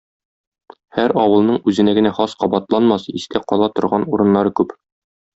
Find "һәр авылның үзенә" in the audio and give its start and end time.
0.99-1.93